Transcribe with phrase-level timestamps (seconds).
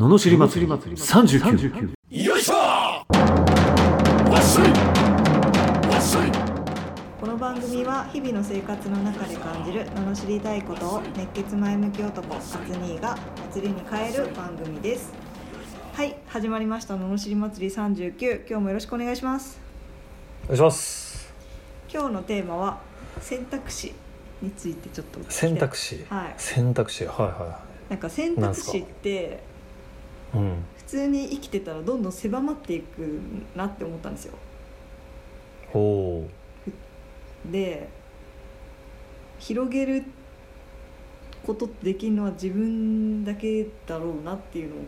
[0.00, 0.72] ののしり祭り。
[0.72, 2.54] 39よいしょ。
[7.20, 13.18] この番組は日々の生活の中で感じる罵りたいことを熱血前向き男アツニーが
[13.52, 15.12] 祭りに変える番組です。
[15.92, 16.96] はい始まりました。
[16.96, 19.60] 罵り祭り39今日もよろしくお願いします。
[20.44, 21.30] お願いします。
[21.92, 22.80] 今日のテーマは
[23.20, 23.92] 選択肢
[24.40, 26.34] についてちょっと選択肢、はい。
[26.38, 27.04] 選択肢。
[27.04, 27.60] はいは
[27.90, 29.49] なんか選択肢って
[30.32, 33.20] 普通に生きてたらどんどん狭まっていく
[33.56, 34.34] なって思ったんですよ。
[35.72, 36.26] ほ
[37.50, 37.88] で
[39.38, 40.04] 広げる
[41.46, 44.78] ことってできるのは自分だけだろうなっていうのを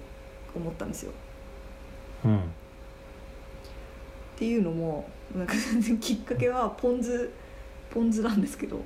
[0.56, 1.12] 思ったんですよ。
[2.24, 2.38] ううん。
[2.38, 2.43] っ
[4.37, 7.30] ていうのもなんか全然 きっかけはポン酢
[7.90, 8.80] ポン酢なんですけど。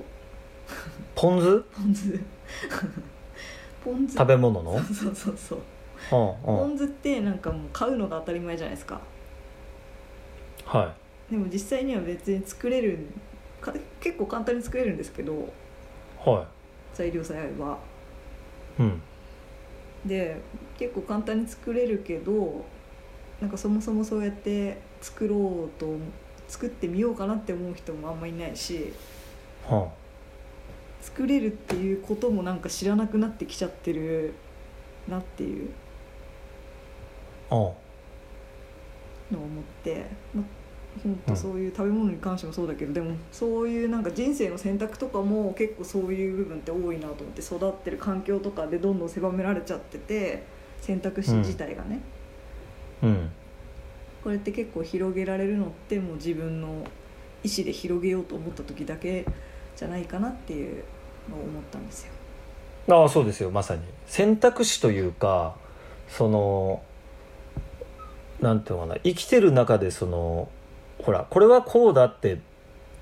[1.15, 2.19] ポン酢ポン酢？
[3.83, 4.17] ポン酢。
[4.17, 4.79] 食べ物の？
[4.83, 5.59] そうそうそう
[6.09, 9.01] ポン酢ってなんかもう買うのが当たり前じゃないですか。
[10.65, 10.93] は
[11.29, 12.99] でも実際には別に作れる
[13.61, 16.29] か結構簡単に作れるんですけどい。
[16.29, 16.47] は
[16.93, 17.77] 材料さえあれば。
[18.79, 19.01] いうん。
[20.05, 20.37] で
[20.77, 22.65] 結構簡単に作れるけど
[23.41, 25.95] なんかそもそもそうやって作ろうと
[26.47, 28.93] 作ってみようかなって思う人もあんまりいないし
[29.67, 29.89] は
[31.01, 34.33] 作れるっていうこともなんか知らなくなってきちゃってる
[35.07, 35.69] なっていう
[37.51, 37.75] のを
[39.31, 40.43] 思って、ま
[41.03, 41.15] ほん。
[41.17, 50.43] とそういう食べ物に関してもそうだけど、でもそういうなんか人生の選択とかも結構そういう部分って多いなと思って育ってる環境とかでどんどん狭められちゃってて
[50.81, 51.99] 選択肢自体がね、
[53.03, 53.29] うん。
[54.23, 56.67] これって結構広げられるのってもう自分の
[57.43, 59.25] 意思で広げようと思った時だけ
[59.75, 60.83] じゃないかなっていう
[61.29, 62.11] のを思ったんですよ。
[62.89, 63.51] ああそうですよ。
[63.51, 63.81] まさに。
[64.07, 65.55] 選択肢というか
[66.09, 66.81] その
[68.41, 70.49] なんていうのかな生きてる中でその
[71.03, 72.39] ほらこれはこうだって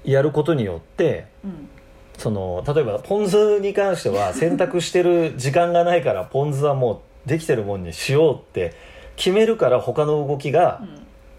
[0.03, 1.69] やることによってうん
[2.17, 8.73] その例えばポン酢に関しては選択してる時間がないからポン酢はもうできてるもんにしようって
[9.15, 10.81] 決めるから他の動きが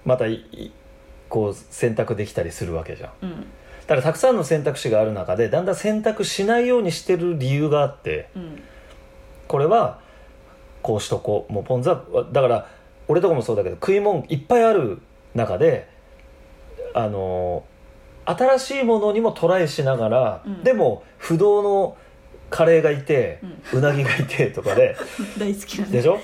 [0.04, 0.26] また
[1.28, 3.10] こう選択できたりするわけじゃん。
[3.22, 3.30] うん。
[3.40, 3.46] だ
[3.88, 8.62] からたくさんの選択肢がある中でだんだん選択しないようにしてる理由があってうん。
[9.48, 10.00] これは
[10.82, 11.52] こうしとこう。
[11.52, 12.68] もうポン酢はだから
[13.08, 15.00] 俺とかもそうだけど食い物いっぱいある
[15.34, 15.88] 中で
[16.94, 17.64] あの
[18.24, 20.62] 新しいものにもトライしながら、うん。
[20.64, 21.96] でも不動の
[22.50, 23.40] カレーがいて、
[23.72, 24.96] うなぎがいてとかで。
[25.38, 26.18] 大好きなんでしょ？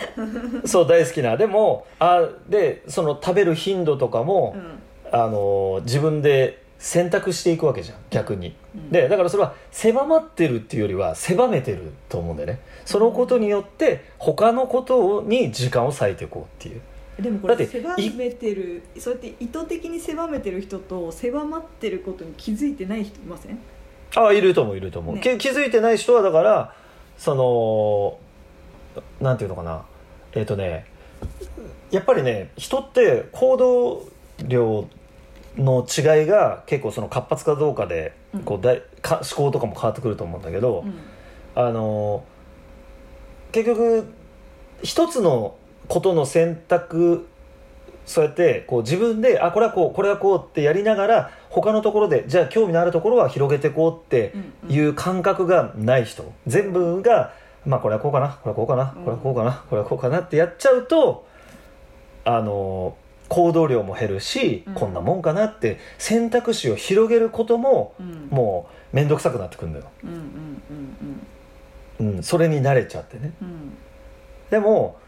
[0.64, 1.36] そう大好きな。
[1.36, 4.78] でもあでその食べる頻度とかも、うん。
[5.12, 8.90] あの自分で選択していくわけじゃん逆に、うん。
[8.90, 12.58] でだからそれは狭まってるっていうよりは狭めてると思うんだよね。
[12.84, 16.80] そのことによって他のことに時間を割いていこうっていう。
[17.22, 23.58] でもこれ狭めてるそうやって意図的に狭めてる人と狭まってることに気づいてない人いません？
[24.16, 25.20] ああいると思ういると思う、ね。
[25.20, 26.74] き気づいてない人はだから
[27.16, 28.18] その
[29.20, 29.84] なんていうのかな。
[30.34, 30.86] えっ、とね
[31.92, 34.08] やっぱりね人って行動
[34.48, 34.88] 量
[35.56, 38.42] の違いが結構その活発かどうかでうん。
[38.42, 40.94] こうだいか思考とかも変わってくると思うんだけど、うん。
[41.54, 42.24] あの
[43.52, 44.06] 結局
[44.82, 45.54] 一つの
[45.88, 47.28] ことの選択
[48.06, 54.34] そうやってこう自分であこれはこうこれはこうってやりながら他のところでじゃあ興味のあるところは広げていこうって
[54.68, 56.32] いう感覚がない人。
[56.46, 57.32] 全部が
[57.64, 61.26] まあこれはこうかなこれはこうかなこれはこうかなこれはこうかなってやっちゃうと
[62.24, 62.96] あの
[63.32, 64.74] 行動量も減るし、うん。
[64.74, 68.28] こんなもんかなって選択肢を広げることもうん。
[68.30, 69.86] もう面倒くさくなってくるんだよ、
[72.00, 73.32] うんそれに慣れちゃってね。
[74.50, 74.98] でも、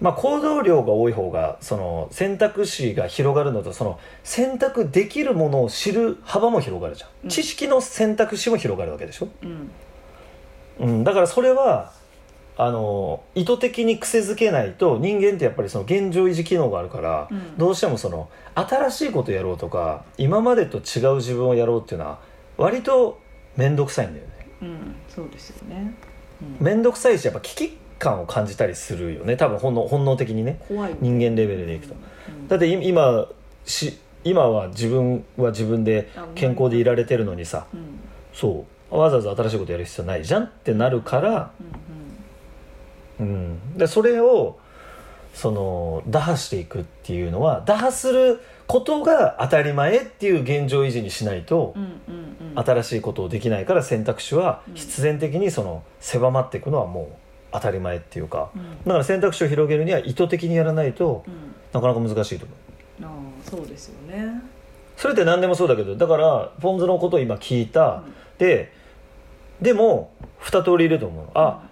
[0.00, 7.28] まあ、行動量が多い方がその選択肢が広がるのとその選択できるものを知る幅も広がるじゃん、うん。
[7.28, 9.70] 知識の選択肢も広がるわけでしょ、うん。
[10.80, 11.92] うん、だからそれは
[12.56, 17.56] あの意図的に癖づけないと人間ってやっぱりその現状維持機能があるから、うん。
[17.56, 22.20] どうしてもその新しいことやろうとか今までと違う自分をやろうっていうのは
[22.58, 23.18] 割と
[23.56, 24.32] 面倒くさいんだよね。
[24.62, 24.94] うん。
[25.08, 25.94] そうですよね、
[26.60, 26.64] うん。
[26.64, 29.36] 面倒くさいしやっぱ危機感を感じたりするよね。
[29.36, 30.60] 多分本能本能的にね。
[30.68, 31.94] 怖い人間レベルでいくと。
[32.28, 32.48] うん。
[32.48, 33.26] だってい今
[33.64, 37.66] し今は自分は自分で健康でいられてるのにさ。
[38.34, 38.72] そう。
[38.96, 41.91] わざわざ新しいことやる必要ないじゃんってなるから、うん、
[43.76, 44.58] でそれを
[45.34, 52.46] その打破していくっていうのは打破することが当たり前っていう現状維持にしないとうんうんうん。
[52.48, 54.74] うん新しいことをできないから選択肢はうん。
[54.74, 57.18] 必然的にその狭まっていくのはも
[57.50, 58.50] 当たり前っていうか。
[58.54, 58.78] うん。
[58.84, 61.54] だから選択肢を広げるには意図的にやらないとうん。
[61.72, 63.04] なかなか難しいと思う。
[63.04, 64.42] ああそうですよね。
[64.96, 68.14] それって何でもそうだけどだからポン酢のことを今聞いた、うん。
[68.38, 68.72] で
[69.62, 71.62] でも二通りいると思うあ、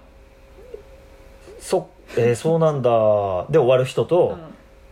[1.61, 2.91] そ えーそうなんだ。
[3.51, 4.09] で終わる人うん。
[4.09, 4.37] と、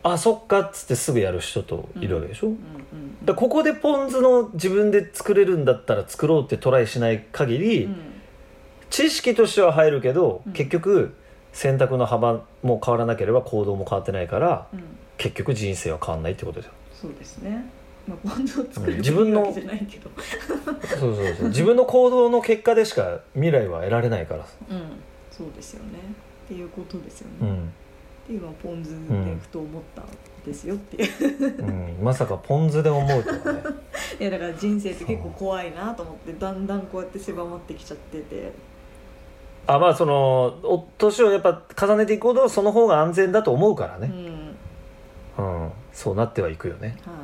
[0.05, 2.53] あそっかっつってすぐやる人といるわけでしょ、うん。
[2.53, 2.59] うん
[3.25, 7.97] だからここでポン酢の自分で作れるんだったら作ろうってトライしない限り、うん。
[8.91, 10.53] 知識としては入るけど、うん。
[10.53, 11.15] 結局
[11.53, 14.83] 選択の幅も変わらなければ行動も変わってないからうん。
[15.17, 16.73] 結局人生は変わんないってことですよ。
[16.93, 17.65] そうですね。
[18.07, 20.09] まあポン酢を作る自分のわけじゃないけど。
[20.97, 21.49] そうそうそう。
[21.49, 24.83] 自分の行動の結果でしか未来は得られないから、うん。
[25.31, 25.99] そうですよね
[26.49, 27.73] っていうことですよね、っうん。
[28.27, 30.07] ていうのをポン酢でふと思ったん
[30.47, 33.63] ですよっていう、うん、まさかポン酢で思うとはね。
[34.19, 38.53] いやだから人生って結構怖いなと思ってだんだんこうやって狭まってきちゃってて。
[39.67, 40.15] あまあその
[40.63, 44.03] お年をやっぱ重ねていくほどその方が安全だと思うからうん。
[44.03, 44.09] ね、
[45.37, 45.71] うん。
[45.93, 46.97] そうなってはいくよね。
[47.05, 47.15] はい。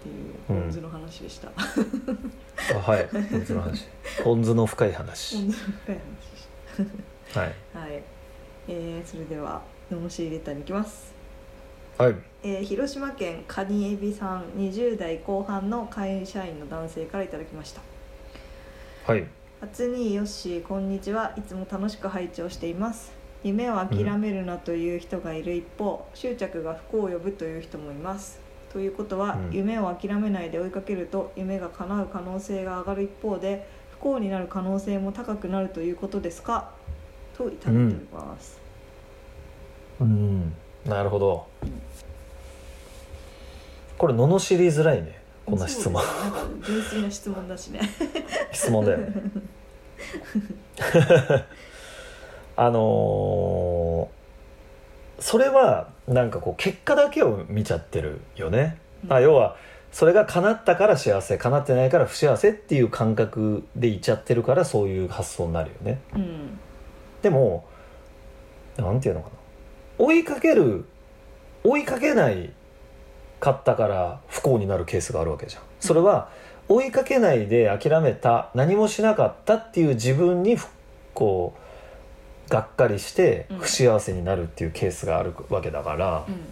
[0.00, 3.08] っていうポン酢の話でした、あはい。
[3.08, 3.86] ポン酢の話。
[4.24, 5.36] ポン酢の深い話。
[5.38, 7.54] ポン酢の深い話はい。
[7.72, 8.02] たはい、
[8.68, 11.12] えー、それでは罵りレターに行きます。
[11.96, 12.14] はい。
[12.42, 17.80] えー広島県カニエビさん20代後半の会社員の男性からいただきました。
[19.06, 19.26] はい。
[19.60, 21.34] あつによっしーこんにちは。
[21.36, 23.12] いつも楽しく拝聴しています。
[23.42, 28.40] 夢を諦めるなという人がいる一方、執着が不幸を呼ぶという人もいます。
[28.72, 29.56] ということは、うん。
[29.56, 36.70] 夢を諦めないで追いかけると夢が叶う可能性が上がる一方で不幸になる可能性も高くなるということですか？
[37.38, 38.60] といただいてます、
[40.00, 40.52] うん。
[40.84, 41.46] なるほど。
[43.96, 45.20] これ罵りづらいね。
[45.46, 46.02] こんな質問。
[46.66, 47.80] 純粋な質問だしね。
[48.50, 49.12] 質問だよね。
[52.56, 54.18] あのー
[55.20, 59.12] それはなんかこう結果だけを見ちゃってるよね、うん。
[59.12, 59.56] あ要は
[59.90, 66.00] それが叶ったから幸せ叶ってないから不幸せっていう感覚でいっちゃってるからそういう発想になるよね。
[66.14, 66.60] うん
[67.22, 67.66] でも
[68.76, 69.34] なんていうのかな。
[69.98, 70.84] 追いかける
[71.64, 72.52] 追いかけない
[73.40, 75.62] かったから不幸になるケースがあるわけじゃん。
[75.80, 76.30] それは
[76.68, 80.68] 追いかけないで諦めた何もしなかったっていう自分にふ
[81.14, 81.54] こ
[82.46, 83.58] うがっかりしてうん。
[83.58, 86.46] 不幸せになるっていうケースがあるわけだから、うん。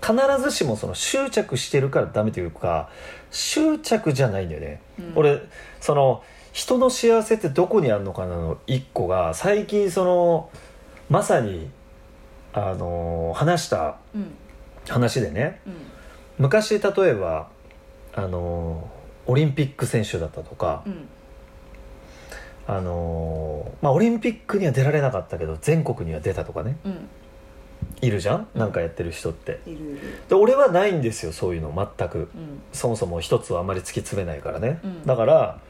[0.00, 2.88] 必ずしもその執着してるからダメというか
[3.30, 5.12] 執着じゃないんだよね、うん。
[5.16, 5.42] 俺
[5.80, 6.22] その
[6.52, 10.50] 人の幸せってどこにあるのかなの一個が最近その
[11.08, 11.70] まさに
[12.52, 14.34] あの話したうん。
[14.88, 15.60] 話でね。
[15.66, 15.74] うん。
[16.38, 17.48] 昔例えば
[18.14, 18.90] あの
[19.26, 21.08] オリンピック選手だったとかうん。
[22.66, 26.76] あのまあオリンピックには出られなかったけど全国には出たとかね。
[26.84, 27.08] うん。
[28.00, 28.48] いるじゃん？
[28.54, 28.60] うん。
[28.60, 29.60] なんかやってる人って。
[30.28, 32.18] で俺はないんですよそういうの全く。
[32.18, 32.60] うん。
[32.72, 35.06] そもそも一つはあまり突き詰めないからね、うん。
[35.06, 35.60] だから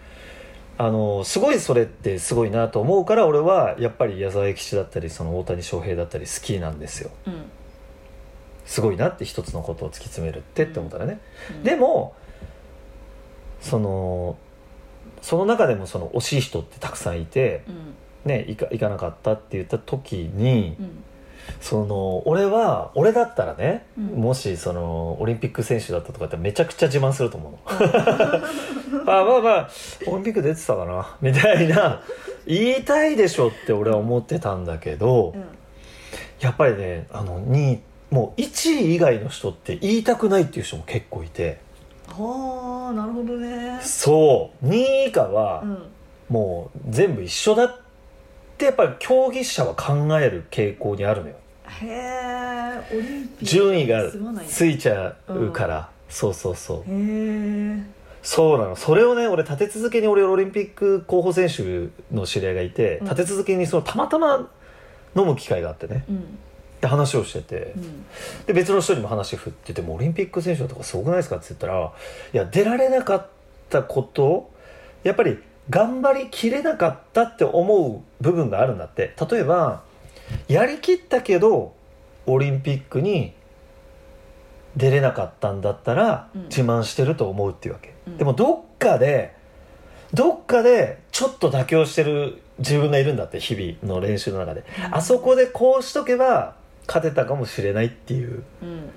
[0.81, 7.11] あのすごいそれってすごいなと思うから俺はやっぱり矢沢永吉だったりその大谷翔平だったり好きなんですよ。
[7.27, 7.51] うん。
[8.65, 11.21] すごいなって一つのことを突き詰めるってって思ったらね、
[11.51, 11.63] うん。
[11.65, 12.15] でも
[13.61, 14.39] その
[15.21, 17.95] その中でもその惜しい人ってたくさんいて、うん。
[18.25, 21.05] ね、行か行かなかったって言った時に、うん
[21.61, 24.05] その俺は俺だったらね、うん。
[24.21, 27.59] もしそのオリンピック選手だったとかってめちゃくちゃ自慢すると思うの。
[29.07, 29.71] あまあまあ
[30.07, 31.17] オリンピック出てたかな。
[31.21, 32.03] みたいな
[32.47, 35.45] 言いたいでしょって俺は思ってたんだけど、うん。
[36.41, 41.61] やっぱりねあの2位もう1位以外の人って言いたくないっていう人も結構いて。
[42.09, 43.79] はあなるほどね。
[43.83, 44.67] そう。
[44.67, 45.83] 2位以下はうん。
[46.29, 47.88] もう全部一緒だって
[48.67, 51.35] やっぱり競技者は考える傾向にあるのよ。
[51.81, 54.03] へえオリンピック順位が
[54.47, 56.79] ついちゃうから、そうそうそう。
[56.79, 57.83] へえ
[58.23, 58.77] そうなの。
[58.77, 63.05] それをね俺立て続けに俺オリンピック候補選手の知り合いがいて、うん。
[63.05, 64.49] 立て続けにそのたまたま
[65.17, 66.05] 飲む機会があってね。
[66.09, 66.39] うん。
[66.81, 67.73] で話をしてて。
[67.77, 68.07] うん。
[68.47, 71.93] で別の人にも話振っててもオリンピック選手だとかすごくないですかって言ったら
[72.33, 73.27] いや出られなかっ
[73.71, 74.51] たこと
[75.05, 75.39] やっぱり
[75.71, 79.15] 頑張りきれなかったって思う部分があるんだって。
[79.31, 79.83] 例えば
[80.49, 81.75] やりきったけど
[82.27, 83.33] オリンピックに
[84.77, 86.43] 出れなかったんだったらうん。
[86.45, 88.17] 自慢してると思うっていうわけ、うん。
[88.17, 89.35] でもどっかで
[90.15, 94.95] どっかでちょっと妥協してる自分がいるんだって日々の練習の中で、うん。
[94.95, 96.57] あそこでこうしとけば
[96.87, 98.91] 勝てたかもしれないっていううん。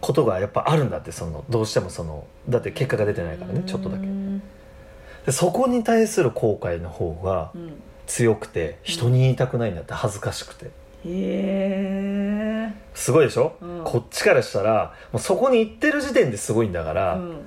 [0.00, 4.06] ことがやっぱあるんだってそのどうしてもそのだって結果が出てないからねちょっとだけ。
[4.06, 4.25] うん
[5.26, 10.66] でそこに対する後悔の方がうん強くて人に言いたくないんだって恥ずかしくて。
[10.66, 10.70] へ
[11.04, 13.82] えすごいでしょ、うん。
[13.84, 17.46] こっちからしたらもうそこに行ってる時点ですごいんだから、うん。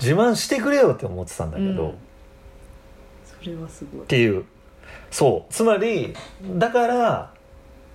[0.00, 1.90] 自慢してくれよって思ってたんだけど、うん。
[1.90, 1.92] っ
[3.24, 4.06] それはすごい。
[4.06, 4.44] ていう。
[5.10, 5.52] そう。
[5.52, 6.14] つまり
[6.56, 7.32] だから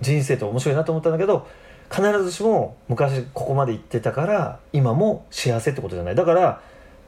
[0.00, 1.46] 人生って面白いなと思ったんだけど
[1.90, 6.14] 必ずしも昔ここまで行ってたから今も幸せってことじゃない。
[6.14, 6.60] だから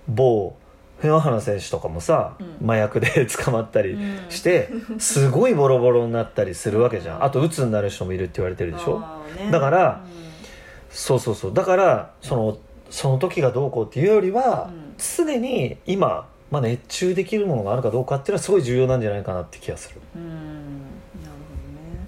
[0.09, 0.57] 某
[1.03, 2.71] 船原選手とかもさ、うん。
[2.71, 7.25] 麻薬で 捕まったりして、すごいボロボロになったりするわけじゃん。
[7.25, 9.01] あと鬱になる人もいるって言われてるでしょ？
[9.37, 9.51] ね。
[9.51, 10.11] だからうん。
[10.91, 11.53] そうそうそう。
[11.55, 12.59] だからその
[12.91, 14.95] その時がどうこうっていうよりは、うん。
[14.99, 20.23] 常に今、まあ、熱中できるものがあるかどうかっていうのはすごい重要なんじゃないかなって気がする、うん。
[20.29, 20.37] なる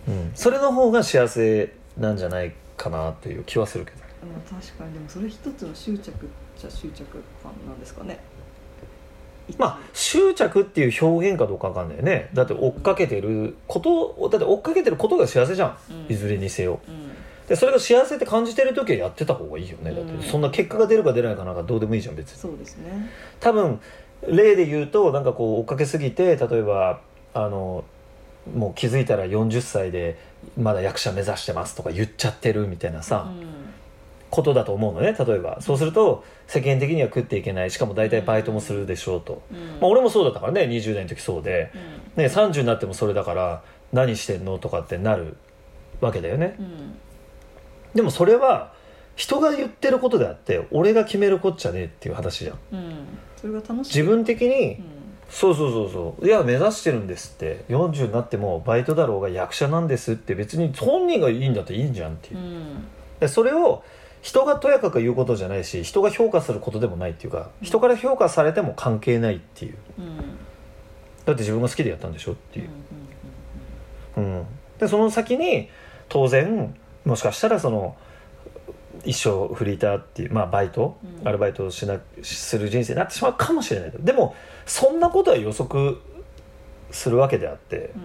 [0.07, 0.21] ほどね。
[0.23, 3.97] うん、それの方が幸せなんじゃないかなという気はするけど。
[3.99, 4.05] うん
[4.59, 4.93] 確かに。
[4.95, 7.05] でもそれ一つの執着じゃ執着
[7.43, 8.19] 感なんですかね
[9.59, 12.31] まあ執着っていう表現かどうかわかんないよね。
[12.33, 16.13] だって追っかけてることだって追っかけてることが幸せじゃん、うん。
[16.13, 16.81] いずれにせよ。
[16.89, 17.11] うん。
[17.49, 19.93] でそれが幸せって感じてる時はやってた方がいいよね。
[19.93, 22.39] だって、うんそんな結果が出るか出ないかなんかどうでもいいじゃん別に。
[22.39, 23.11] そうですね。
[23.41, 23.81] 多分
[24.27, 27.01] 例で言うとなんかこう追っかけすぎて例えば
[27.35, 27.85] あの
[28.55, 30.19] もう気づいたら40歳で
[30.59, 33.65] まだ役者目指してますとか言っちゃってるみたいなさ、うん
[34.35, 35.15] ことだと思うのね。
[35.17, 35.61] 例えば。
[35.61, 37.71] そうすると世間的には食っていけない。
[37.71, 39.59] しかも大体バイトもするでしょうと、うん。
[39.81, 40.63] まあ、俺もそうだったからね。
[40.63, 41.71] 20代の時そうで、
[42.17, 42.23] うん。
[42.25, 43.63] ね、30になってもそれだから
[43.93, 45.37] 何してんのとかってなる
[46.01, 46.57] わけだよね。
[46.59, 46.95] うん。
[47.95, 48.73] でもそれは
[49.15, 52.59] 人が言ってることであって俺が決めるこっちゃねえっていう話じゃん。
[52.73, 52.95] うん。
[53.41, 53.99] それが楽しい。
[53.99, 54.85] 自分的に、うん。
[55.31, 56.27] そうそうそうそう。
[56.27, 57.65] いや目指してるんですって。
[57.69, 60.35] 40になってもバイトだろうが役者なんですって。
[60.35, 62.39] 別に本人がいいんだっていいんじゃんっていう。
[62.39, 62.87] う、ん。
[63.21, 63.85] でそれを
[64.25, 69.75] 人がとやかく言うことじゃないし人が評価することでもないっていうか人から評価されても関係ないっていう。
[69.99, 70.17] うん。
[71.27, 72.69] だって自分が好きでやったんでしょっていう。
[74.17, 74.47] う、んうん、
[74.79, 75.69] でその先に
[76.09, 77.97] 当然もしかしたらその
[79.05, 81.29] 一生フリーターっていう、まあ、バイト、うん。
[81.29, 85.99] アルバイトをしなする人生になってしまうかもしれないでもそんなことは予測
[86.91, 87.83] するわけであってうん。
[87.83, 87.97] だか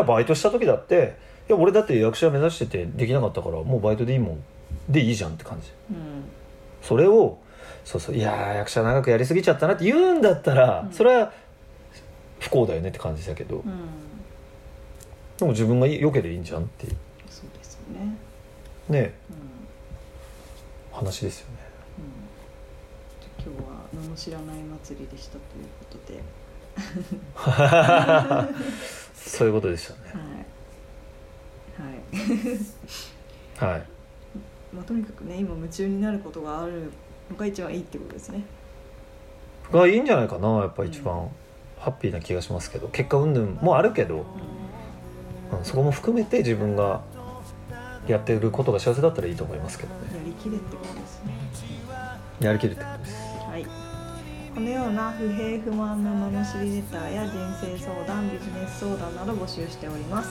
[0.00, 1.16] らバイトした時だって
[1.48, 4.44] いや俺だって役者目指しててできなかったからもうバイトでいいもん
[4.88, 5.68] でいいじゃんって感じ。
[5.90, 6.24] うん。
[6.82, 7.38] それを
[7.84, 10.92] そうそういやー役者長くやりすぎちゃったなって言うんだったら、うん。
[10.92, 11.32] それは
[12.38, 13.64] 不幸だよねって感じだけど、うん。
[15.38, 16.96] でも自分が良ければいいんじゃんっていう。
[17.28, 18.16] そうですよね。
[18.88, 19.14] ね。
[19.30, 20.96] うん。
[20.96, 21.60] 話ですよね。
[23.42, 26.20] 今日は「のの知らない祭り」でしたということで。
[29.16, 30.00] そういうことでしたね。
[33.58, 33.68] はい。
[33.68, 33.72] はい。
[33.72, 33.99] はい
[34.72, 36.92] まあ、とにかくね今夢中になることがある
[37.30, 38.44] のが一番いいってことですね。
[39.72, 41.28] がいいんじゃないかなやっぱ一番
[41.78, 42.88] ハッピーな気がしますけど。
[42.88, 44.24] 結果云々もあるけど、
[45.52, 45.64] うん。
[45.64, 47.02] そこも含めて自分が
[48.06, 50.00] やってることが幸せだったらいいと思いますけどね。
[50.16, 51.32] やりきれってことですね。
[52.40, 53.14] やりきるってことです。
[53.14, 53.19] はい
[54.54, 60.30] このような不平不満の罵りレターや人生相談ビジネス相談など募集しております。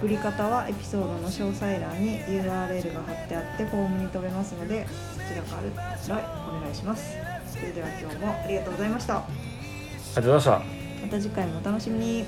[0.00, 7.16] 送り方はエピソードの詳細欄に URL が貼ってあってフォームに飛べますのでそちらからお願いします。
[7.46, 9.18] それでは今日もありがとうございました。
[9.18, 10.68] ありがとうございまし
[11.00, 11.02] た。
[11.02, 12.24] また次回もお楽しみに